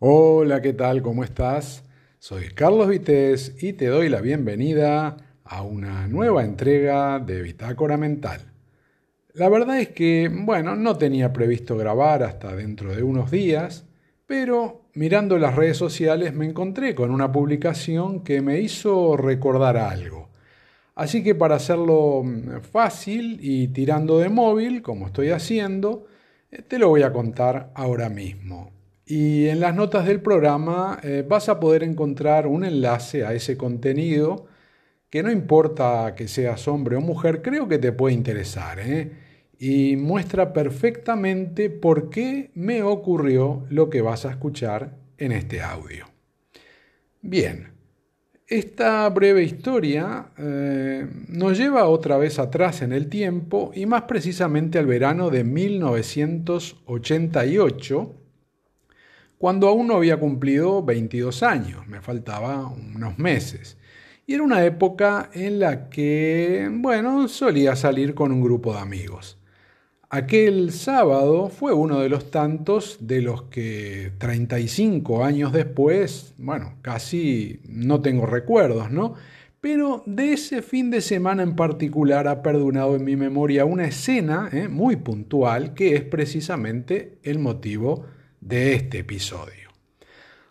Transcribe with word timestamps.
Hola, 0.00 0.60
¿qué 0.60 0.72
tal? 0.72 1.02
¿Cómo 1.02 1.22
estás? 1.22 1.84
Soy 2.18 2.48
Carlos 2.48 2.88
Vitéz 2.88 3.54
y 3.62 3.74
te 3.74 3.86
doy 3.86 4.08
la 4.08 4.20
bienvenida 4.20 5.16
a 5.44 5.62
una 5.62 6.08
nueva 6.08 6.44
entrega 6.44 7.20
de 7.20 7.40
Bitácora 7.42 7.96
Mental. 7.96 8.40
La 9.34 9.48
verdad 9.48 9.78
es 9.78 9.90
que, 9.90 10.28
bueno, 10.28 10.74
no 10.74 10.98
tenía 10.98 11.32
previsto 11.32 11.76
grabar 11.76 12.24
hasta 12.24 12.56
dentro 12.56 12.92
de 12.92 13.04
unos 13.04 13.30
días, 13.30 13.86
pero 14.26 14.82
mirando 14.94 15.38
las 15.38 15.54
redes 15.54 15.76
sociales 15.76 16.34
me 16.34 16.46
encontré 16.46 16.96
con 16.96 17.12
una 17.12 17.30
publicación 17.30 18.24
que 18.24 18.42
me 18.42 18.58
hizo 18.58 19.16
recordar 19.16 19.76
algo. 19.76 20.28
Así 20.96 21.22
que 21.22 21.36
para 21.36 21.54
hacerlo 21.54 22.22
mm, 22.24 22.62
fácil 22.62 23.38
y 23.40 23.68
tirando 23.68 24.18
de 24.18 24.28
móvil, 24.28 24.82
como 24.82 25.06
estoy 25.06 25.30
haciendo, 25.30 26.06
eh, 26.50 26.62
te 26.62 26.80
lo 26.80 26.88
voy 26.88 27.02
a 27.02 27.12
contar 27.12 27.70
ahora 27.76 28.08
mismo. 28.08 28.72
Y 29.06 29.48
en 29.48 29.60
las 29.60 29.74
notas 29.74 30.06
del 30.06 30.20
programa 30.20 30.98
eh, 31.02 31.24
vas 31.26 31.48
a 31.48 31.60
poder 31.60 31.82
encontrar 31.82 32.46
un 32.46 32.64
enlace 32.64 33.24
a 33.24 33.34
ese 33.34 33.56
contenido 33.56 34.46
que 35.10 35.22
no 35.22 35.30
importa 35.30 36.14
que 36.16 36.26
seas 36.26 36.66
hombre 36.66 36.96
o 36.96 37.00
mujer, 37.00 37.40
creo 37.40 37.68
que 37.68 37.78
te 37.78 37.92
puede 37.92 38.14
interesar. 38.14 38.80
¿eh? 38.80 39.12
Y 39.58 39.96
muestra 39.96 40.52
perfectamente 40.52 41.70
por 41.70 42.10
qué 42.10 42.50
me 42.54 42.82
ocurrió 42.82 43.64
lo 43.70 43.90
que 43.90 44.02
vas 44.02 44.26
a 44.26 44.30
escuchar 44.30 44.96
en 45.18 45.32
este 45.32 45.62
audio. 45.62 46.06
Bien, 47.22 47.74
esta 48.46 49.08
breve 49.08 49.44
historia 49.44 50.26
eh, 50.36 51.08
nos 51.28 51.56
lleva 51.56 51.86
otra 51.86 52.18
vez 52.18 52.38
atrás 52.38 52.82
en 52.82 52.92
el 52.92 53.08
tiempo 53.08 53.72
y 53.74 53.86
más 53.86 54.02
precisamente 54.02 54.78
al 54.78 54.84
verano 54.86 55.30
de 55.30 55.44
1988, 55.44 58.23
cuando 59.44 59.68
aún 59.68 59.88
no 59.88 59.96
había 59.96 60.16
cumplido 60.16 60.82
22 60.82 61.42
años, 61.42 61.86
me 61.86 62.00
faltaba 62.00 62.66
unos 62.66 63.18
meses. 63.18 63.76
Y 64.26 64.32
era 64.32 64.42
una 64.42 64.64
época 64.64 65.28
en 65.34 65.60
la 65.60 65.90
que, 65.90 66.66
bueno, 66.72 67.28
solía 67.28 67.76
salir 67.76 68.14
con 68.14 68.32
un 68.32 68.40
grupo 68.40 68.72
de 68.72 68.78
amigos. 68.78 69.36
Aquel 70.08 70.72
sábado 70.72 71.50
fue 71.50 71.74
uno 71.74 72.00
de 72.00 72.08
los 72.08 72.30
tantos 72.30 72.96
de 73.02 73.20
los 73.20 73.42
que 73.42 74.12
35 74.16 75.22
años 75.22 75.52
después, 75.52 76.32
bueno, 76.38 76.78
casi 76.80 77.60
no 77.68 78.00
tengo 78.00 78.24
recuerdos, 78.24 78.90
¿no? 78.90 79.12
Pero 79.60 80.02
de 80.06 80.32
ese 80.32 80.62
fin 80.62 80.90
de 80.90 81.02
semana 81.02 81.42
en 81.42 81.54
particular 81.54 82.28
ha 82.28 82.40
perdurado 82.40 82.96
en 82.96 83.04
mi 83.04 83.16
memoria 83.16 83.66
una 83.66 83.84
escena 83.84 84.48
¿eh? 84.50 84.68
muy 84.68 84.96
puntual 84.96 85.74
que 85.74 85.96
es 85.96 86.02
precisamente 86.02 87.18
el 87.22 87.38
motivo 87.38 88.06
de 88.44 88.74
este 88.74 88.98
episodio. 89.00 89.70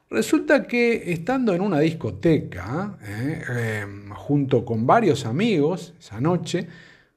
Resulta 0.09 0.67
que 0.67 1.11
estando 1.11 1.53
en 1.53 1.61
una 1.61 1.79
discoteca, 1.79 2.97
¿eh? 3.03 3.81
Em, 3.81 4.09
junto 4.09 4.63
con 4.65 4.85
varios 4.85 5.25
amigos 5.25 5.93
esa 5.99 6.21
noche, 6.21 6.67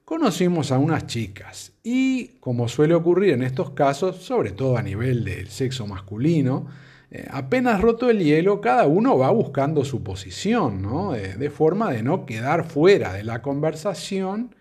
conocimos 0.03 0.71
a 0.71 0.79
unas 0.79 1.05
chicas 1.05 1.73
y, 1.83 2.39
como 2.39 2.67
suele 2.67 2.93
ocurrir 2.93 3.33
en 3.33 3.43
estos 3.43 3.71
casos, 3.71 4.17
sobre 4.17 4.51
todo 4.51 4.77
a 4.77 4.81
nivel 4.81 5.23
del 5.25 5.49
sexo 5.49 5.85
masculino, 5.85 6.67
eh, 7.09 7.27
apenas 7.29 7.81
roto 7.81 8.09
el 8.09 8.19
hielo, 8.19 8.61
cada 8.61 8.85
uno 8.87 9.17
va 9.17 9.29
buscando 9.31 9.85
su 9.85 10.03
posición, 10.03 10.81
¿no? 10.81 11.13
de, 11.13 11.49
forma 11.49 11.91
de 11.91 12.03
no 12.03 12.25
quedar 12.25 12.65
fuera 12.65 13.13
de 13.13 13.23
la 13.23 13.41
conversación, 13.41 14.55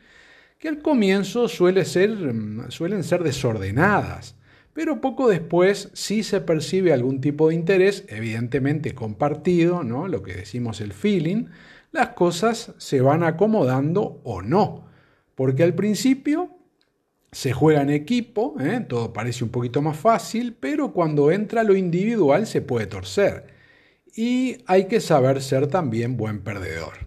que 0.59 0.69
al 0.69 0.81
comienzo 0.81 1.49
suele 1.49 1.85
ser, 1.85 2.11
mm, 2.11 2.71
suelen 2.71 3.03
ser 3.03 3.23
desordenadas, 3.23 4.37
pero 4.77 5.01
poco 5.01 5.27
después 5.29 5.89
sí 5.95 6.23
se 6.23 6.41
percibe 6.41 6.93
algún 6.93 7.21
tipo 7.21 7.49
de 7.49 7.55
interés, 7.57 8.05
evidentemente 8.07 8.95
compartido, 8.95 9.83
¿no? 9.83 10.07
lo 10.07 10.23
que 10.23 10.35
decimos 10.35 10.81
el 10.83 10.93
feeling, 10.93 11.47
las 11.93 12.11
cosas 12.11 12.75
se 12.77 13.01
van 13.01 13.25
acomodando 13.25 14.21
o 14.23 14.43
no 14.43 14.87
porque 15.37 15.63
al 15.63 15.75
principio 15.75 16.51
se 17.31 17.53
juega 17.53 17.83
en 17.83 17.91
equipo, 17.91 18.57
¿eh? 18.59 18.85
todo 18.89 19.13
parece 19.13 19.45
un 19.45 19.51
poquito 19.51 19.83
más 19.83 19.97
fácil, 19.97 20.57
pero 20.59 20.93
cuando 20.93 21.31
entra 21.31 21.63
lo 21.63 21.77
individual 21.77 22.47
se 22.47 22.63
puede 22.63 22.87
torcer. 22.87 23.55
Y 24.15 24.57
hay 24.67 24.87
que 24.87 25.01
saber 25.01 25.43
ser 25.43 25.67
también 25.67 26.17
buen 26.17 26.41
perdedor. 26.41 27.07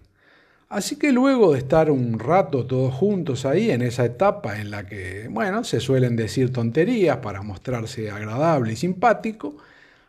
Así 0.70 0.94
que 0.94 1.10
luego 1.10 1.52
de 1.52 1.58
estar 1.58 1.90
un 1.90 2.20
rato 2.20 2.64
todos 2.64 2.94
juntos 2.94 3.44
ahí 3.44 3.72
en 3.72 3.82
esa 3.82 4.04
etapa 4.04 4.60
en 4.60 4.70
la 4.70 4.86
que, 4.86 5.26
bueno, 5.28 5.64
se 5.64 5.80
suelen 5.80 6.14
decir 6.14 6.52
tonterías 6.52 7.16
para 7.16 7.42
mostrarse 7.42 8.08
agradable 8.08 8.74
y 8.74 8.76
simpático, 8.76 9.56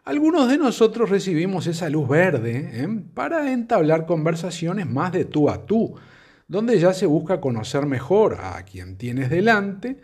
algunos 0.04 0.48
de 0.48 0.60
nosotros 0.60 1.10
recibimos 1.10 1.66
esa 1.66 1.90
luz 1.90 2.08
verde 2.08 2.70
¿eh? 2.74 2.88
para 3.16 3.52
entablar 3.52 4.06
conversaciones 4.06 4.88
más 4.88 5.12
de 5.12 5.26
tú 5.26 5.50
a 5.50 5.66
tú, 5.66 5.96
donde 6.48 6.78
ya 6.80 6.94
se 6.94 7.08
busca 7.08 7.42
conocer 7.42 7.88
mejor 7.88 8.38
a 8.40 8.64
quien 8.64 8.98
tienes 8.98 9.32
delante, 9.32 10.00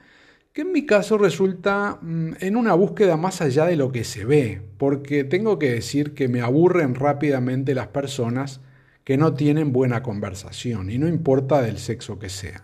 que 0.53 0.61
en 0.61 0.71
mi 0.71 0.87
caso 0.87 1.19
resulta 1.19 1.99
mm, 2.01 2.31
en 2.39 2.55
una 2.55 2.73
búsqueda 2.73 3.15
más 3.15 3.41
allá 3.41 3.65
de 3.65 3.75
lo 3.75 3.91
que 3.91 4.03
se 4.03 4.25
ve, 4.25 4.63
porque 4.79 5.23
tengo 5.23 5.59
que 5.59 5.71
decir 5.71 6.15
que 6.15 6.27
me 6.27 6.41
aburren 6.41 6.95
rápidamente 6.95 7.75
las 7.75 7.89
personas 7.89 8.59
que 9.07 9.15
no 9.15 9.35
tienen 9.35 9.71
buena 9.71 10.03
conversación, 10.03 10.91
y 10.91 10.97
no 10.97 11.07
importa 11.07 11.61
del 11.61 11.77
sexo 11.77 12.19
que 12.19 12.27
sean. 12.27 12.63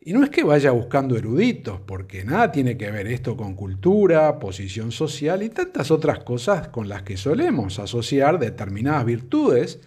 Y 0.00 0.12
no 0.12 0.22
es 0.22 0.30
que 0.30 0.44
vaya 0.44 0.70
buscando 0.70 1.16
eruditos, 1.16 1.80
porque 1.80 2.24
nada 2.24 2.52
tiene 2.52 2.76
que 2.76 2.88
ver 2.92 3.08
esto 3.08 3.36
con 3.36 3.56
cultura, 3.56 4.38
posición 4.38 4.92
social 4.92 5.42
y 5.42 5.48
tantas 5.48 5.90
otras 5.90 6.20
cosas 6.20 6.68
con 6.68 6.88
las 6.88 7.02
que 7.02 7.16
solemos 7.16 7.80
asociar 7.80 8.38
determinadas 8.38 9.04
virtudes 9.04 9.80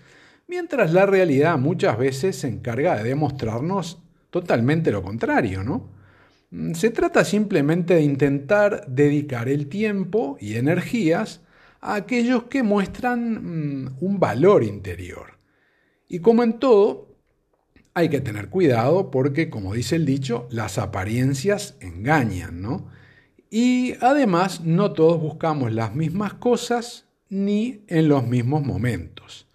mientras 0.50 0.91
la 0.91 1.06
realidad 1.06 1.57
muchas 1.57 1.97
veces 1.97 2.35
se 2.35 2.50
encarga 2.50 2.97
de 2.97 3.07
demostrarnos 3.07 4.00
totalmente 4.31 4.91
lo 4.91 5.02
contrario, 5.02 5.63
¿no? 5.63 5.88
Mm, 6.52 6.73
se 6.73 6.90
trata 6.90 7.23
simplemente 7.23 7.96
de 7.96 8.02
intentar 8.02 8.85
dedicar 8.90 9.47
el 9.47 9.68
tiempo 9.69 10.35
y 10.41 10.56
energías 10.56 11.40
a 11.79 11.96
aquellos 11.96 12.44
que 12.50 12.63
muestran 12.63 13.85
mm, 13.85 13.97
un 14.02 14.19
valor 14.19 14.66
interior. 14.66 15.41
Y 16.08 16.19
como 16.19 16.44
en 16.44 16.59
todo, 16.59 17.08
hay 17.94 18.09
que 18.09 18.22
tener 18.22 18.50
cuidado 18.50 19.12
porque, 19.12 19.50
como 19.50 19.74
dice 19.74 19.96
el 19.96 20.06
dicho, 20.06 20.47
las 20.50 20.78
apariencias 20.78 21.75
engañan, 21.80 22.62
¿no? 22.62 22.88
Y 23.50 23.94
además 24.02 24.62
no 24.62 24.94
todos 24.94 25.22
buscamos 25.22 25.72
las 25.72 25.94
mismas 25.94 26.34
cosas 26.34 27.06
ni 27.30 27.84
en 27.88 28.08
los 28.08 28.25
mismos 28.25 28.64
momentos. 28.64 29.47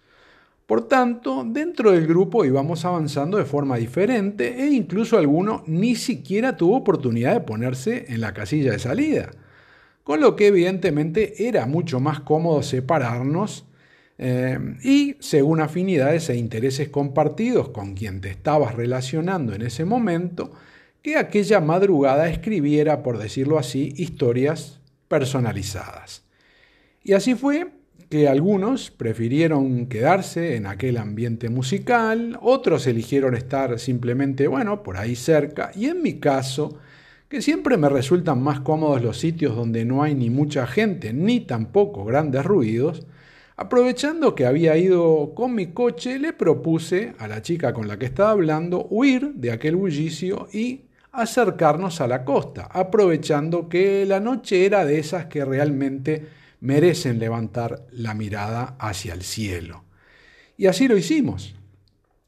Por 0.65 0.87
tanto, 0.87 1.43
dentro 1.45 1.91
del 1.91 2.05
grupo 2.05 2.45
íbamos 2.45 2.85
avanzando 2.85 3.37
de 3.37 3.45
forma 3.45 3.77
diferente 3.77 4.63
e 4.63 4.67
incluso 4.67 5.17
alguno 5.17 5.63
ni 5.65 5.95
siquiera 5.95 6.55
tuvo 6.55 6.77
oportunidad 6.77 7.33
de 7.33 7.41
ponerse 7.41 8.05
en 8.09 8.21
la 8.21 8.33
casilla 8.33 8.71
de 8.71 8.79
salida. 8.79 9.31
Con 10.03 10.21
lo 10.21 10.35
que 10.35 10.47
evidentemente 10.47 11.47
era 11.47 11.65
mucho 11.65 11.99
más 11.99 12.19
cómodo 12.19 12.61
separarnos 12.61 13.65
eh, 14.21 14.59
y 14.83 15.15
según 15.21 15.61
afinidades 15.61 16.29
e 16.29 16.35
intereses 16.35 16.89
compartidos 16.89 17.69
con 17.69 17.93
quien 17.95 18.19
te 18.19 18.29
estabas 18.29 18.75
relacionando 18.75 19.55
en 19.55 19.61
ese 19.61 19.85
momento, 19.85 20.51
que 21.01 21.15
aquella 21.15 21.61
madrugada 21.61 22.29
escribiera, 22.29 23.01
por 23.01 23.17
decirlo 23.17 23.57
así, 23.57 23.93
historias 23.95 24.81
personalizadas. 25.07 26.25
Y 27.01 27.13
así 27.13 27.33
fue 27.33 27.67
que 28.09 28.27
algunos 28.27 28.91
prefirieron 28.91 29.87
quedarse 29.87 30.57
en 30.57 30.65
aquel 30.65 30.97
ambiente 30.97 31.47
musical, 31.49 32.37
otros 32.41 32.87
eligieron 32.87 33.35
estar 33.35 33.79
simplemente, 33.79 34.47
bueno, 34.47 34.83
por 34.83 34.97
ahí 34.97 35.15
cerca, 35.15 35.71
y 35.73 35.85
en 35.85 36.01
mi 36.01 36.19
caso, 36.19 36.77
que 37.29 37.41
siempre 37.41 37.77
me 37.77 37.87
resultan 37.87 38.41
más 38.41 38.59
cómodos 38.59 39.01
los 39.01 39.17
sitios 39.17 39.55
donde 39.55 39.85
no 39.85 40.03
hay 40.03 40.13
ni 40.13 40.29
mucha 40.29 40.67
gente 40.67 41.13
ni 41.13 41.39
tampoco 41.39 42.03
grandes 42.03 42.43
ruidos, 42.43 43.05
aprovechando 43.59 44.35
que 44.35 44.45
había 44.45 44.77
ido 44.77 45.33
con 45.35 45.53
mi 45.53 45.73
coche, 45.73 46.17
le 46.17 46.31
propuse 46.31 47.13
a 47.19 47.27
la 47.27 47.41
chica 47.41 47.73
con 47.73 47.89
la 47.89 47.99
que 47.99 48.05
estaba 48.05 48.31
hablando 48.31 48.87
huir 48.89 49.33
de 49.33 49.51
aquel 49.51 49.75
bullicio 49.75 50.47
y 50.53 50.85
acercarnos 51.11 51.99
a 51.99 52.07
la 52.07 52.23
costa, 52.23 52.69
aprovechando 52.71 53.67
que 53.67 54.05
la 54.05 54.21
noche 54.21 54.65
era 54.65 54.85
de 54.85 54.97
esas 54.97 55.25
que 55.25 55.43
realmente 55.43 56.25
merecen 56.61 57.19
levantar 57.19 57.85
la 57.91 58.13
mirada 58.13 58.77
hacia 58.79 59.13
el 59.13 59.23
cielo. 59.23 59.83
Y 60.55 60.67
así 60.67 60.87
lo 60.87 60.95
hicimos. 60.95 61.53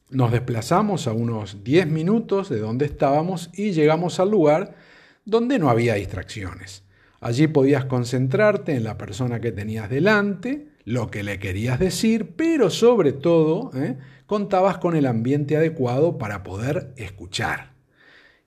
Nos 0.09 0.33
desplazamos 0.33 1.07
a 1.07 1.13
unos 1.13 1.63
10 1.63 1.87
minutos 1.87 2.49
de 2.49 2.59
donde 2.59 2.83
estábamos 2.83 3.51
y 3.53 3.71
llegamos 3.71 4.19
al 4.19 4.31
lugar 4.31 4.75
donde 5.23 5.59
no 5.59 5.69
había 5.69 5.93
distracciones. 5.93 6.83
Allí 7.21 7.47
podías 7.47 7.85
concentrarte 7.85 8.75
en 8.75 8.83
la 8.83 8.97
persona 8.97 9.39
que 9.39 9.53
tenías 9.53 9.89
delante, 9.89 10.70
lo 10.85 11.09
que 11.11 11.23
le 11.23 11.39
querías 11.39 11.79
decir, 11.79 12.33
pero 12.35 12.69
sobre 12.69 13.13
todo 13.13 13.71
¿eh? 13.75 13.97
contabas 14.25 14.77
con 14.77 14.95
el 14.95 15.05
ambiente 15.05 15.57
adecuado 15.57 16.17
para 16.17 16.43
poder 16.43 16.93
escuchar. 16.97 17.71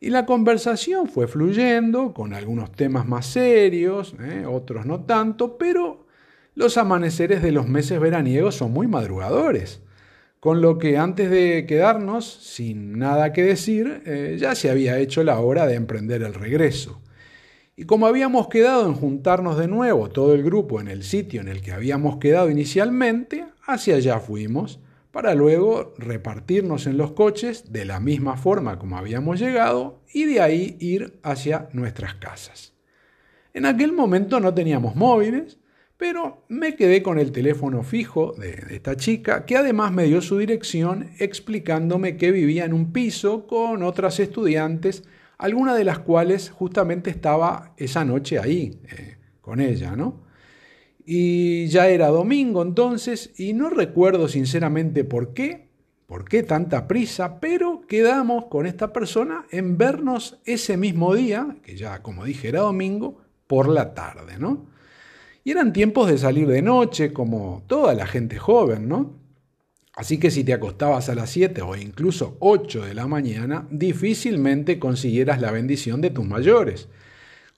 Y 0.00 0.10
la 0.10 0.26
conversación 0.26 1.08
fue 1.08 1.28
fluyendo 1.28 2.12
con 2.12 2.34
algunos 2.34 2.72
temas 2.72 3.06
más 3.06 3.26
serios, 3.26 4.14
¿eh? 4.20 4.44
otros 4.46 4.84
no 4.84 5.04
tanto, 5.04 5.56
pero 5.56 6.06
los 6.54 6.76
amaneceres 6.76 7.42
de 7.42 7.52
los 7.52 7.68
meses 7.68 8.00
veraniegos 8.00 8.54
son 8.54 8.72
muy 8.72 8.86
madrugadores. 8.86 9.80
Con 10.40 10.60
lo 10.60 10.76
que 10.78 10.98
antes 10.98 11.30
de 11.30 11.64
quedarnos, 11.66 12.26
sin 12.26 12.98
nada 12.98 13.32
que 13.32 13.42
decir, 13.42 14.02
eh, 14.04 14.36
ya 14.38 14.54
se 14.54 14.68
había 14.68 14.98
hecho 14.98 15.24
la 15.24 15.40
hora 15.40 15.66
de 15.66 15.74
emprender 15.74 16.22
el 16.22 16.34
regreso. 16.34 17.00
Y 17.76 17.84
como 17.86 18.06
habíamos 18.06 18.48
quedado 18.48 18.86
en 18.86 18.94
juntarnos 18.94 19.58
de 19.58 19.66
nuevo 19.66 20.08
todo 20.08 20.34
el 20.34 20.44
grupo 20.44 20.80
en 20.80 20.88
el 20.88 21.02
sitio 21.02 21.40
en 21.40 21.48
el 21.48 21.60
que 21.60 21.72
habíamos 21.72 22.18
quedado 22.18 22.48
inicialmente, 22.48 23.46
hacia 23.66 23.96
allá 23.96 24.20
fuimos, 24.20 24.80
para 25.10 25.34
luego 25.34 25.94
repartirnos 25.98 26.86
en 26.86 26.96
los 26.96 27.12
coches 27.12 27.72
de 27.72 27.84
la 27.84 28.00
misma 28.00 28.36
forma 28.36 28.78
como 28.78 28.96
habíamos 28.96 29.40
llegado 29.40 30.00
y 30.12 30.24
de 30.24 30.40
ahí 30.40 30.76
ir 30.80 31.18
hacia 31.22 31.68
nuestras 31.72 32.14
casas. 32.14 32.74
En 33.52 33.66
aquel 33.66 33.92
momento 33.92 34.40
no 34.40 34.52
teníamos 34.54 34.96
móviles, 34.96 35.58
pero 35.96 36.44
me 36.48 36.74
quedé 36.74 37.02
con 37.02 37.18
el 37.18 37.30
teléfono 37.30 37.82
fijo 37.84 38.34
de, 38.36 38.74
esta 38.74 38.96
chica, 38.96 39.44
que 39.46 39.56
además 39.56 39.92
me 39.92 40.04
dio 40.04 40.20
su 40.20 40.38
dirección 40.38 41.10
explicándome 41.18 42.16
que 42.16 42.32
vivía 42.32 42.64
en 42.64 42.72
un 42.72 42.92
piso 42.92 43.46
con 43.46 43.84
otras 43.84 44.18
estudiantes, 44.18 45.04
alguna 45.38 45.74
de 45.74 45.84
las 45.84 45.98
cuales 45.98 46.50
justamente 46.50 47.10
estaba 47.10 47.74
esa 47.76 48.04
noche 48.04 48.38
ahí 48.38 48.80
eh, 48.84 49.16
con 49.40 49.60
ella, 49.60 49.96
¿no? 49.96 50.22
Y 51.04 51.66
ya 51.66 51.88
era 51.88 52.08
domingo 52.08 52.62
entonces 52.62 53.38
y 53.38 53.52
no 53.52 53.68
recuerdo 53.68 54.28
sinceramente 54.28 55.04
por 55.04 55.34
qué, 55.34 55.68
por 56.06 56.26
qué 56.26 56.42
tanta 56.42 56.88
prisa, 56.88 57.40
pero 57.40 57.82
quedamos 57.86 58.46
con 58.46 58.66
esta 58.66 58.92
persona 58.92 59.44
en 59.50 59.76
vernos 59.76 60.38
ese 60.44 60.76
mismo 60.76 61.14
día, 61.14 61.56
que 61.62 61.76
ya 61.76 62.02
como 62.02 62.24
dije 62.24 62.48
era 62.48 62.60
domingo, 62.60 63.18
por 63.46 63.68
la 63.68 63.92
tarde, 63.94 64.38
¿no? 64.38 64.66
Y 65.44 65.50
eran 65.50 65.74
tiempos 65.74 66.08
de 66.08 66.16
salir 66.16 66.48
de 66.48 66.62
noche, 66.62 67.12
como 67.12 67.62
toda 67.66 67.92
la 67.94 68.06
gente 68.06 68.38
joven, 68.38 68.88
¿no? 68.88 69.23
Así 69.96 70.18
que 70.18 70.30
si 70.30 70.44
te 70.44 70.52
acostabas 70.52 71.08
a 71.08 71.14
las 71.14 71.30
7 71.30 71.62
o 71.62 71.76
incluso 71.76 72.36
8 72.40 72.84
de 72.84 72.94
la 72.94 73.06
mañana, 73.06 73.66
difícilmente 73.70 74.78
consiguieras 74.78 75.40
la 75.40 75.52
bendición 75.52 76.00
de 76.00 76.10
tus 76.10 76.24
mayores 76.24 76.88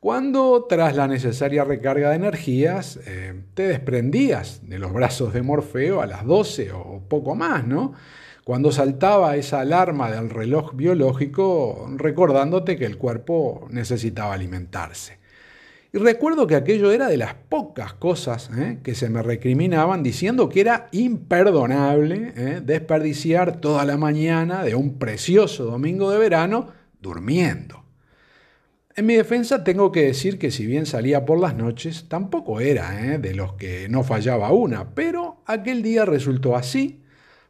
cuando 0.06 0.67
tras 0.69 0.94
la 0.94 1.09
necesaria 1.09 1.65
recarga 1.65 2.11
de 2.11 2.15
energías 2.15 3.00
eh, 3.06 3.35
te 3.55 3.67
desprendías 3.67 4.61
de 4.69 4.79
los 4.79 4.93
brazos 4.93 5.33
de 5.33 5.43
Morfeo 5.43 6.00
a 6.00 6.06
las 6.06 6.25
12 6.25 6.71
o 6.71 7.03
poco 7.09 7.35
más, 7.35 7.67
¿no? 7.67 7.93
Cuando 8.44 8.71
saltaba 8.71 9.35
esa 9.35 9.59
alarma 9.59 10.11
del 10.12 10.31
reloj 10.31 10.77
biológico 10.77 11.91
recordándote 11.97 12.77
que 12.77 12.85
el 12.85 12.99
cuerpo 12.99 13.67
necesitaba 13.71 14.35
alimentarse. 14.35 15.19
Recuerdo 15.99 16.47
que 16.47 16.57
aquello 16.57 16.93
era 16.93 17.09
de 17.09 17.17
las 17.17 17.33
pocas 17.33 17.95
cosas 17.95 18.51
¿eh? 18.55 18.81
que 18.83 18.95
se 18.95 19.09
me 19.09 19.23
recriminaban 19.23 20.03
diciendo 20.03 20.51
que 20.51 20.61
era 20.61 20.89
imperdonable 20.93 22.35
¿eh? 22.37 22.61
desperdiciar 22.63 23.63
toda 23.63 23.83
la 23.87 23.97
mañana 23.97 24.63
de 24.63 24.75
un 24.75 24.99
precioso 24.99 25.65
domingo 25.65 26.11
de 26.11 26.19
verano 26.19 26.69
durmiendo. 27.01 27.83
En 28.95 29.07
mi 29.07 29.15
defensa 29.15 29.65
tengo 29.65 29.91
que 29.91 30.03
decir 30.03 30.39
que 30.39 30.51
si 30.51 30.67
bien 30.67 30.85
salía 30.85 31.25
por 31.25 31.41
las 31.41 31.57
noches, 31.57 32.11
tampoco 32.11 32.61
era 32.61 33.15
¿eh? 33.15 33.19
de 33.19 33.33
los 33.33 33.55
que 33.55 33.89
no 33.89 34.05
fallaba 34.05 34.53
una, 34.53 34.91
pero 34.91 35.41
aquel 35.47 35.83
día 35.83 36.05
resultó 36.05 36.57
así, 36.57 37.01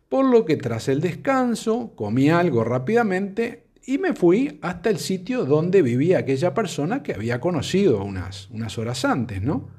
por 0.09 0.25
lo 0.25 0.45
que 0.45 0.57
tras 0.57 0.87
el 0.87 1.01
descanso 1.01 1.97
comí 1.97 2.31
algo 2.31 2.63
rápidamente 2.63 3.66
y 3.87 3.99
me 3.99 4.13
fui 4.15 4.59
hasta 4.63 4.91
el 4.91 4.99
sitio 4.99 5.45
donde 5.45 5.83
vivía 5.83 6.19
aquella 6.19 6.53
persona 6.53 7.03
que 7.03 7.15
había 7.15 7.41
conocido 7.41 8.03
unas, 8.05 8.51
unas 8.51 8.77
horas 8.79 9.05
antes, 9.05 9.41
¿no? 9.41 9.71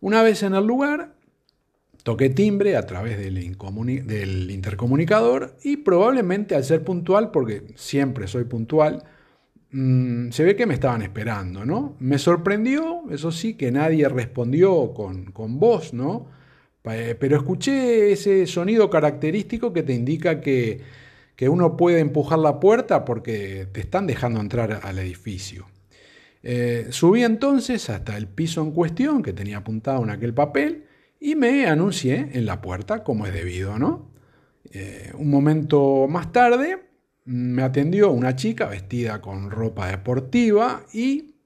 Una 0.00 0.22
vez 0.22 0.42
en 0.42 0.54
el 0.54 0.66
lugar, 0.66 1.14
toqué 2.02 2.28
timbre 2.28 2.76
a 2.76 2.84
través 2.84 3.18
del, 3.18 3.38
intercomunicador 4.50 5.56
y 5.62 5.78
probablemente 5.78 6.56
al 6.56 6.64
ser 6.64 6.82
puntual, 6.82 7.30
porque 7.30 7.72
siempre 7.76 8.26
soy 8.26 8.44
puntual, 8.44 9.04
Mm, 9.72 10.30
se 10.32 10.44
ve 10.44 10.54
que 10.54 10.66
me 10.66 10.74
estaban 10.74 11.00
esperando, 11.02 11.64
¿no? 11.64 11.96
Me 11.98 12.18
sorprendió, 12.18 13.04
eso 13.10 13.32
sí, 13.32 13.54
que 13.54 13.72
nadie 13.72 14.06
respondió 14.08 14.92
con, 14.92 15.32
voz, 15.58 15.94
¿no? 15.94 16.26
Pero 16.82 17.36
escuché 17.36 18.12
ese 18.12 18.46
sonido 18.46 18.90
característico 18.90 19.72
que 19.72 19.82
te 19.82 19.94
indica 19.94 20.40
que, 20.40 20.80
uno 21.48 21.76
puede 21.76 22.00
empujar 22.00 22.38
la 22.38 22.60
puerta 22.60 23.04
porque 23.04 23.66
te 23.72 23.80
están 23.80 24.06
dejando 24.06 24.40
entrar 24.40 24.80
al 24.82 24.98
edificio. 24.98 25.66
Eh, 26.42 26.88
subí 26.90 27.22
entonces 27.22 27.88
hasta 27.88 28.16
el 28.16 28.26
piso 28.26 28.62
en 28.62 28.72
cuestión 28.72 29.22
que 29.22 29.32
tenía 29.32 29.58
apuntado 29.58 30.02
en 30.02 30.10
aquel 30.10 30.34
papel 30.34 30.86
y 31.20 31.36
me 31.36 31.66
anuncié 31.66 32.30
en 32.32 32.46
la 32.46 32.60
puerta 32.60 33.04
como 33.04 33.26
es 33.26 33.32
debido, 33.32 33.78
¿no? 33.78 34.10
Eh, 34.70 35.12
un 35.14 35.30
momento 35.30 36.06
más 36.08 36.32
tarde 36.32 36.78
me 37.24 37.62
atendió 37.62 38.10
una 38.10 38.34
chica 38.34 38.66
vestida 38.66 39.20
con 39.20 39.50
ropa 39.50 39.88
deportiva 39.88 40.84
y, 40.92 41.36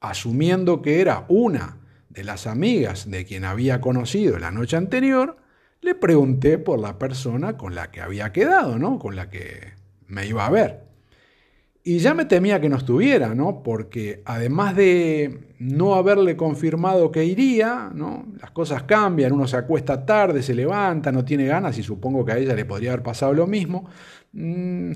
asumiendo 0.00 0.82
que 0.82 1.00
era 1.00 1.24
una 1.28 1.78
de 2.08 2.24
las 2.24 2.46
amigas 2.46 3.10
de 3.10 3.24
quien 3.24 3.44
había 3.44 3.80
conocido 3.80 4.38
la 4.38 4.50
noche 4.50 4.76
anterior, 4.76 5.36
le 5.84 5.94
pregunté 5.94 6.58
por 6.58 6.80
la 6.80 6.98
persona 6.98 7.56
con 7.56 7.74
la 7.74 7.90
que 7.90 8.00
había 8.00 8.32
quedado, 8.32 8.78
¿no? 8.78 8.98
Con 8.98 9.16
la 9.16 9.30
que 9.30 9.74
me 10.08 10.26
iba 10.26 10.46
a 10.46 10.50
ver. 10.50 10.84
Y 11.86 11.98
ya 11.98 12.14
me 12.14 12.24
temía 12.24 12.62
que 12.62 12.70
no 12.70 12.76
estuviera, 12.78 13.34
¿no? 13.34 13.62
Porque 13.62 14.22
además 14.24 14.74
de 14.74 15.40
no 15.58 15.94
haberle 15.96 16.34
confirmado 16.34 17.12
que 17.12 17.26
iría, 17.26 17.90
¿no? 17.94 18.26
Las 18.40 18.52
cosas 18.52 18.84
cambian, 18.84 19.32
uno 19.32 19.46
se 19.46 19.58
acuesta 19.58 20.06
tarde, 20.06 20.42
se 20.42 20.54
levanta, 20.54 21.12
no 21.12 21.26
tiene 21.26 21.44
ganas 21.44 21.76
y 21.78 21.82
supongo 21.82 22.24
que 22.24 22.32
a 22.32 22.38
ella 22.38 22.54
le 22.54 22.64
podría 22.64 22.92
haber 22.92 23.02
pasado 23.02 23.34
lo 23.34 23.46
mismo. 23.46 23.86
Mm, 24.32 24.92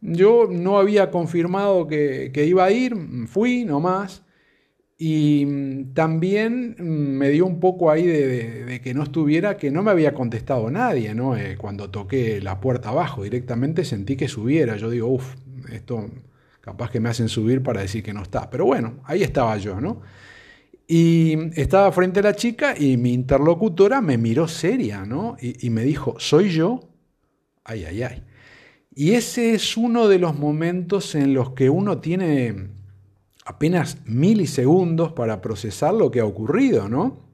yo 0.00 0.48
no 0.48 0.78
había 0.78 1.10
confirmado 1.10 1.88
que, 1.88 2.30
iba 2.46 2.64
a 2.64 2.70
ir, 2.70 2.94
fui 3.26 3.64
nomás. 3.64 4.22
Y 5.00 5.46
mm, 5.46 5.94
también 5.94 6.76
mm, 6.78 6.82
me 6.82 7.30
dio 7.30 7.46
un 7.46 7.60
poco 7.60 7.90
ahí 7.90 8.04
de, 8.06 8.80
que 8.82 8.94
no 8.94 9.04
estuviera, 9.04 9.56
que 9.56 9.70
no 9.70 9.82
me 9.82 9.92
había 9.92 10.12
contestado 10.12 10.70
nadie, 10.70 11.14
¿no? 11.14 11.36
Eh, 11.36 11.56
cuando 11.56 11.90
toqué 11.90 12.40
la 12.40 12.60
puerta 12.60 12.88
abajo, 12.90 13.22
directamente 13.22 13.84
sentí 13.84 14.16
que 14.16 14.28
subiera. 14.28 14.76
Yo 14.76 14.90
digo, 14.90 15.08
uff, 15.08 15.36
esto 15.72 16.10
capaz 16.60 16.90
que 16.90 17.00
me 17.00 17.08
hacen 17.08 17.28
subir 17.28 17.62
para 17.62 17.80
decir 17.80 18.02
que 18.02 18.12
no 18.12 18.22
está. 18.22 18.50
Pero 18.50 18.66
bueno, 18.66 19.00
ahí 19.04 19.22
estaba 19.22 19.56
yo, 19.58 19.80
¿no? 19.80 20.02
Y 20.88 21.60
estaba 21.60 21.92
frente 21.92 22.20
a 22.20 22.22
la 22.24 22.34
chica 22.34 22.74
y 22.78 22.96
mi 22.96 23.12
interlocutora 23.12 24.00
me 24.00 24.18
miró 24.18 24.48
seria, 24.48 25.04
¿no? 25.06 25.36
Y, 25.40 25.66
y 25.66 25.70
me 25.70 25.84
dijo, 25.84 26.16
¿soy 26.18 26.50
yo? 26.50 26.80
Ay, 27.64 27.84
ay, 27.84 28.02
ay. 28.02 28.24
Y 28.94 29.12
ese 29.12 29.54
es 29.54 29.76
uno 29.76 30.08
de 30.08 30.18
los 30.18 30.38
momentos 30.38 31.14
en 31.14 31.34
los 31.34 31.50
que 31.52 31.70
uno 31.70 32.00
tiene 32.00 32.77
apenas 33.48 33.96
milisegundos 34.04 35.12
para 35.12 35.40
procesar 35.40 35.94
lo 35.94 36.10
que 36.10 36.20
ha 36.20 36.26
ocurrido, 36.26 36.86
¿no? 36.90 37.24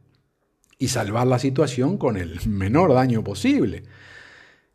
Y 0.78 0.87
salvar 0.87 1.26
la 1.26 1.40
situación 1.40 1.99
con 1.99 2.16
el 2.16 2.38
menor 2.47 2.94
daño 2.94 3.25
posible. 3.25 3.83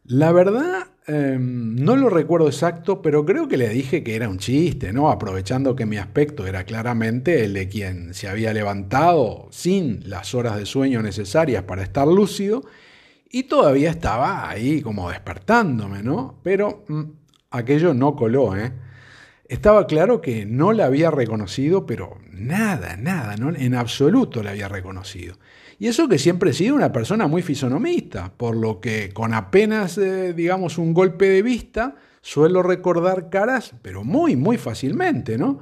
La 0.04 0.34
verdad, 0.34 0.88
em, 1.08 1.76
no 1.76 1.96
lo 1.96 2.10
recuerdo 2.10 2.48
exacto, 2.48 3.02
pero 3.02 3.26
creo 3.26 3.48
que 3.48 3.56
le 3.56 3.70
dije 3.70 4.04
que 4.04 4.16
era 4.18 4.28
un 4.28 4.38
chiste, 4.38 4.92
¿no? 4.92 5.10
Aprovechando 5.10 5.78
que 5.78 5.86
mi 5.86 5.96
aspecto 5.96 6.46
era 6.46 6.66
claramente 6.66 7.46
el 7.46 7.54
de 7.54 7.70
quien 7.70 8.14
se 8.14 8.28
había 8.28 8.52
levantado 8.52 9.48
sin 9.52 10.10
las 10.10 10.36
horas 10.36 10.58
de 10.58 10.66
sueño 10.66 11.02
necesarias 11.02 11.64
para 11.64 11.84
estar 11.84 12.06
lúcido 12.06 12.64
y 13.30 13.44
todavía 13.44 13.92
estaba 13.92 14.50
ahí 14.50 14.82
como 14.82 15.10
despertándome, 15.10 16.04
¿no? 16.04 16.42
Pero 16.44 16.84
mm, 16.90 17.04
aquello 17.52 17.94
no 17.94 18.18
coló, 18.18 18.58
¿eh? 18.58 18.89
Estaba 19.50 19.88
claro 19.88 20.22
que 20.22 20.46
no 20.46 20.74
la 20.74 20.86
había 20.86 21.10
reconocido, 21.10 21.88
pero 21.88 22.20
nada, 22.32 22.98
nada, 22.98 23.36
¿no? 23.36 23.50
en 23.50 23.74
absoluto 23.74 24.44
la 24.44 24.52
había 24.52 24.70
reconocido. 24.70 25.38
Y 25.80 25.88
eso 25.88 26.08
que 26.08 26.20
siempre 26.20 26.52
he 26.52 26.54
sido 26.54 26.76
una 26.76 26.92
persona 26.92 27.26
muy 27.26 27.42
fisonomista, 27.42 28.32
por 28.38 28.56
lo 28.56 28.80
que 28.80 29.10
con 29.12 29.34
apenas, 29.34 29.98
eh, 29.98 30.34
digamos, 30.34 30.78
un 30.78 30.94
golpe 30.94 31.28
de 31.30 31.42
vista, 31.42 31.96
suelo 32.22 32.62
recordar 32.62 33.32
caras, 33.32 33.74
pero 33.82 34.04
muy, 34.04 34.36
muy 34.36 34.60
fácilmente, 34.60 35.40
¿no? 35.40 35.60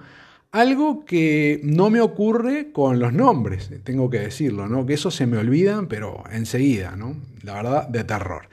Algo 0.51 1.05
que 1.05 1.61
no 1.63 1.89
me 1.89 2.01
ocurre 2.01 2.73
con 2.73 2.99
los 2.99 3.13
nombres, 3.13 3.71
tengo 3.85 4.09
que 4.09 4.19
decirlo, 4.19 4.67
¿no? 4.67 4.85
Que 4.85 4.95
eso 4.95 5.11
se 5.11 5.27
me 5.27 5.37
olvidan, 5.37 5.87
pero 5.87 6.25
enseguida, 6.29 6.97
¿no? 6.97 7.15
La 7.43 7.53
verdad, 7.53 7.87
de 7.87 8.03
terror. 8.03 8.49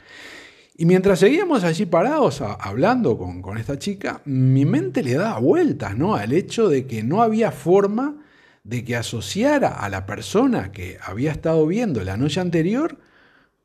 Y 0.76 0.86
mientras 0.86 1.20
seguíamos 1.20 1.62
allí 1.62 1.86
parados 1.86 2.40
hablando 2.40 3.16
con, 3.16 3.42
con, 3.42 3.58
esta 3.58 3.78
chica, 3.78 4.20
mi 4.24 4.64
mente 4.64 5.02
le 5.02 5.14
daba 5.14 5.38
vueltas, 5.38 5.96
¿no? 5.96 6.16
Al 6.16 6.32
hecho 6.32 6.68
de 6.68 6.86
que 6.86 7.04
no 7.04 7.22
había 7.22 7.52
forma 7.52 8.16
de 8.64 8.84
que 8.84 8.96
asociara 8.96 9.68
a 9.68 9.88
la 9.88 10.06
persona 10.06 10.72
que 10.72 10.98
había 11.02 11.30
estado 11.30 11.66
viendo 11.66 12.02
la 12.02 12.16
noche 12.16 12.40
anterior 12.40 12.98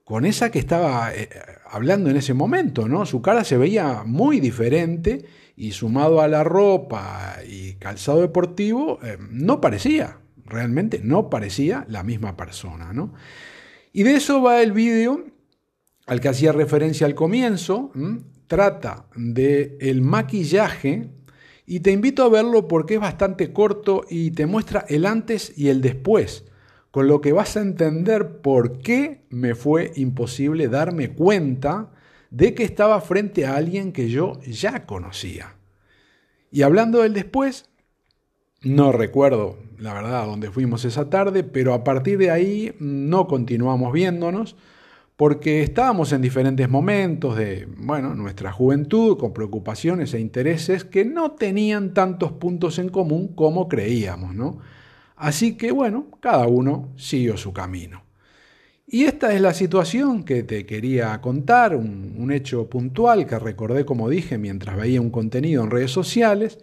con 0.04 0.26
esa 0.26 0.52
que 0.52 0.60
estaba 0.60 1.14
eh, 1.14 1.30
hablando 1.72 2.10
en 2.10 2.18
ese 2.18 2.34
momento, 2.34 2.88
¿no? 2.88 3.06
Su 3.06 3.22
cara 3.22 3.44
se 3.44 3.58
veía 3.58 4.04
muy 4.06 4.40
diferente 4.40 5.26
y 5.56 5.72
sumado 5.72 6.22
a 6.22 6.28
la 6.28 6.44
ropa 6.44 7.38
y 7.48 7.74
calzado 7.76 8.22
deportivo, 8.22 9.00
eh, 9.04 9.18
no 9.32 9.62
parecía 9.62 10.18
realmente 10.50 11.02
no 11.04 11.30
parecía 11.30 11.86
la 11.88 12.04
misma 12.04 12.36
persona, 12.36 12.92
¿no? 12.92 13.14
Y 13.94 14.04
de 14.04 14.16
eso 14.16 14.42
va 14.42 14.62
el 14.62 14.72
vídeo 14.72 15.26
al 16.10 16.22
que 16.22 16.30
hacía 16.30 16.52
referencia 16.52 17.06
al 17.06 17.14
comienzo, 17.14 17.92
trata 18.48 19.06
de 19.16 19.78
el 19.80 20.02
maquillaje 20.02 21.12
y 21.68 21.82
te 21.82 21.92
invito 21.92 22.24
a 22.24 22.30
verlo 22.30 22.68
porque 22.68 22.96
es 22.96 23.00
bastante 23.00 23.54
corto 23.54 24.04
y 24.10 24.32
te 24.32 24.48
muestra 24.48 24.86
el 24.90 25.06
antes 25.06 25.54
y 25.56 25.70
el 25.70 25.82
después, 25.82 26.46
con 26.90 27.08
lo 27.08 27.22
que 27.22 27.32
vas 27.32 27.56
a 27.58 27.62
entender 27.62 28.42
por 28.42 28.80
qué 28.80 29.28
me 29.30 29.54
fue 29.54 29.92
imposible 29.98 30.68
darme 30.68 31.12
cuenta 31.12 31.92
de 32.32 32.56
que 32.56 32.64
estaba 32.64 33.00
frente 33.02 33.46
a 33.46 33.56
alguien 33.56 33.92
que 33.92 34.10
yo 34.10 34.40
ya 34.42 34.88
conocía. 34.88 35.58
Y 36.52 36.64
hablando 36.64 37.04
del 37.04 37.14
después, 37.14 37.70
no 38.64 38.92
recuerdo 38.92 39.60
la 39.78 39.94
verdad 39.94 40.26
dónde 40.26 40.50
fuimos 40.50 40.86
esa 40.86 41.12
tarde, 41.12 41.44
pero 41.44 41.76
a 41.76 41.84
partir 41.84 42.18
de 42.18 42.32
ahí 42.32 42.74
no 42.80 43.28
continuamos 43.28 43.94
viéndonos 43.94 44.56
porque 45.20 45.64
estábamos 45.64 46.14
en 46.14 46.22
diferentes 46.22 46.70
momentos 46.70 47.36
de, 47.36 47.68
bueno, 47.76 48.16
nuestra 48.16 48.54
juventud, 48.54 49.18
con 49.18 49.34
preocupaciones 49.34 50.14
e 50.14 50.20
intereses 50.22 50.86
que 50.86 51.04
no 51.04 51.32
tenían 51.32 51.94
tantos 51.94 52.32
puntos 52.32 52.80
en 52.80 52.88
común 52.88 53.34
como 53.36 53.68
creíamos, 53.68 54.34
¿no? 54.34 54.60
Así 55.18 55.58
que, 55.58 55.74
bueno, 55.74 56.08
cada 56.22 56.48
uno 56.48 56.94
siguió 56.96 57.36
su 57.36 57.52
camino. 57.52 58.02
Y 58.88 59.04
esta 59.04 59.34
es 59.34 59.42
la 59.42 59.54
situación 59.54 60.24
que 60.24 60.44
te 60.44 60.66
quería 60.66 61.20
contar, 61.20 61.76
un, 61.76 62.16
un 62.18 62.32
hecho 62.32 62.70
puntual 62.70 63.28
que 63.28 63.38
recordé, 63.38 63.84
como 63.84 64.08
dije, 64.08 64.38
mientras 64.38 64.78
veía 64.78 65.02
un 65.02 65.12
contenido 65.12 65.66
en 65.66 65.70
redes 65.70 65.92
sociales, 65.92 66.60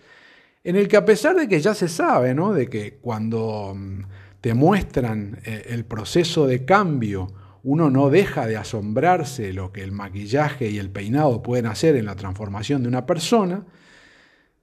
en 0.64 0.76
el 0.76 0.88
que 0.88 0.96
a 0.96 1.04
pesar 1.04 1.36
de 1.36 1.46
que 1.46 1.60
ya 1.60 1.74
se 1.74 1.88
sabe, 1.88 2.32
¿no? 2.34 2.54
De 2.54 2.70
que 2.70 2.94
cuando 3.02 3.74
mm, 3.76 4.00
te 4.40 4.54
muestran 4.54 5.40
eh, 5.44 5.66
el 5.68 5.84
proceso 5.84 6.46
de 6.46 6.64
cambio, 6.64 7.28
uno 7.66 7.90
no 7.90 8.10
deja 8.10 8.46
de 8.46 8.56
asombrarse 8.56 9.52
lo 9.52 9.72
que 9.72 9.82
el 9.82 9.90
maquillaje 9.90 10.70
y 10.70 10.78
el 10.78 10.88
peinado 10.88 11.42
pueden 11.42 11.66
hacer 11.66 11.96
en 11.96 12.06
la 12.06 12.14
transformación 12.14 12.82
de 12.82 12.88
una 12.88 13.06
persona. 13.06 13.64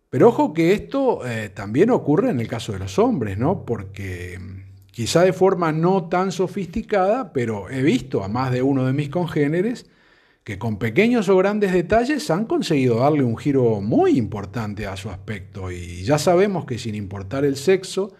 Pero 0.10 0.30
ojo 0.30 0.54
que 0.54 0.72
esto 0.72 1.28
eh, 1.28 1.50
también 1.50 1.90
ocurre 1.90 2.30
en 2.30 2.40
el 2.40 2.48
caso 2.48 2.72
de 2.72 2.80
los 2.80 2.98
hombres, 3.00 3.38
¿no? 3.38 3.66
Porque 3.66 4.40
mm, 4.40 4.86
quizá 4.92 5.24
de 5.24 5.34
forma 5.34 5.74
no 5.74 6.08
tan 6.08 6.32
sofisticada, 6.32 7.34
pero 7.34 7.70
he 7.70 7.82
visto 7.82 8.24
a 8.24 8.30
más 8.30 8.54
de 8.54 8.62
uno 8.62 8.86
de 8.86 8.94
mis 8.94 9.10
congéneres 9.10 9.86
que 10.46 10.58
con 10.58 10.80
pequeños 10.80 11.28
o 11.28 11.36
grandes 11.36 11.74
detalles 11.74 12.32
han 12.32 12.46
conseguido 12.46 13.00
darle 13.00 13.24
un 13.24 13.36
giro 13.36 13.82
muy 13.82 14.18
importante 14.18 14.88
a 14.88 14.96
su 14.96 15.10
aspecto. 15.10 15.72
Y 15.72 16.04
ya 16.04 16.18
sabemos 16.18 16.64
que 16.64 16.78
sin 16.78 16.96
importar 16.96 17.44
el 17.44 17.58
sexo, 17.58 18.14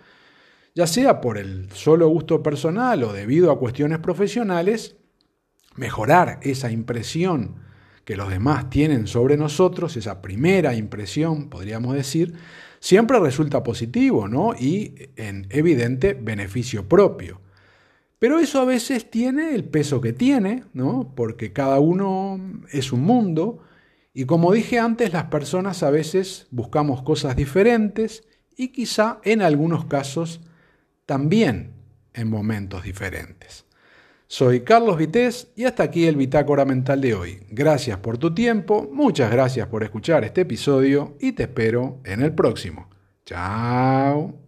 ya 0.76 0.88
sea 0.88 1.22
por 1.22 1.38
el 1.38 1.72
solo 1.72 2.08
gusto 2.08 2.42
personal 2.42 3.04
o 3.04 3.14
debido 3.14 3.52
a 3.52 3.60
cuestiones 3.60 4.00
profesionales, 4.00 4.98
mejorar 5.76 6.40
esa 6.42 6.72
impresión 6.72 7.56
que 8.06 8.16
los 8.16 8.30
demás 8.30 8.70
tienen 8.70 9.08
sobre 9.08 9.38
nosotros, 9.38 9.96
esa 9.96 10.22
primera 10.22 10.76
impresión, 10.76 11.50
podríamos 11.50 11.96
decir, 11.96 12.34
siempre 12.80 13.20
resulta 13.20 13.64
positivo, 13.64 14.28
¿no? 14.28 14.54
Y 14.60 15.10
en 15.16 15.48
evidente 15.50 16.14
beneficio 16.14 16.88
propio. 16.90 17.40
Pero 18.20 18.40
eso 18.40 18.60
a 18.62 18.66
veces 18.66 19.10
tiene 19.10 19.54
el 19.56 19.66
peso 19.66 20.02
que 20.02 20.14
tiene, 20.14 20.64
¿no? 20.74 21.14
Porque 21.16 21.54
cada 21.54 21.80
uno 21.80 22.40
es 22.72 22.92
un 22.92 23.02
mundo 23.02 23.60
y 24.14 24.26
como 24.26 24.54
dije 24.54 24.80
antes, 24.80 25.12
las 25.12 25.26
personas 25.26 25.82
a 25.82 25.90
veces 25.90 26.48
buscamos 26.52 27.02
cosas 27.02 27.36
diferentes 27.36 28.24
y 28.56 28.68
quizá 28.68 29.20
en 29.24 29.42
algunos 29.42 29.86
casos 29.86 30.42
también 31.06 31.74
en 32.14 32.30
momentos 32.30 32.84
diferentes. 32.84 33.66
Soy 34.28 34.62
Carlos 34.62 34.98
Vitéz 34.98 35.52
y 35.56 35.66
hasta 35.66 35.84
aquí 35.84 36.08
el 36.08 36.16
Bitácora 36.16 36.66
Mental 36.66 37.02
de 37.02 37.14
hoy. 37.14 37.46
Gracias 37.50 38.00
por 38.00 38.18
tu 38.18 38.34
tiempo, 38.34 38.90
muchas 38.92 39.32
gracias 39.32 39.68
por 39.68 39.84
escuchar 39.84 40.24
este 40.24 40.42
episodio 40.42 41.16
y 41.20 41.34
te 41.34 41.44
espero 41.44 42.00
en 42.04 42.22
el 42.22 42.34
próximo. 42.34 42.90
Chao. 43.26 44.43